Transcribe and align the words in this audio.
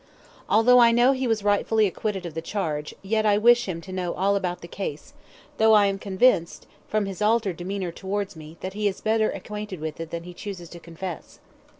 Although 0.49 0.79
I 0.79 0.91
know 0.91 1.11
he 1.11 1.27
was 1.27 1.43
rightfully 1.43 1.85
acquitted 1.85 2.25
of 2.25 2.33
the 2.33 2.41
charge, 2.41 2.95
yet 3.03 3.23
I 3.23 3.37
wish 3.37 3.67
him 3.69 3.81
to 3.81 3.91
know 3.93 4.15
all 4.15 4.35
about 4.35 4.61
the 4.61 4.67
case, 4.67 5.13
though 5.59 5.73
I 5.75 5.85
am 5.85 5.99
convinced, 5.99 6.65
from 6.87 7.05
his 7.05 7.21
altered 7.21 7.57
demeanour 7.57 7.91
towards 7.91 8.35
me, 8.35 8.57
that 8.61 8.73
he 8.73 8.87
is 8.87 8.99
better 8.99 9.29
acquainted 9.29 9.79
with 9.79 9.99
it 9.99 10.09
than 10.09 10.23
he 10.23 10.33
chooses 10.33 10.69
to 10.69 10.79
confess. 10.79 11.37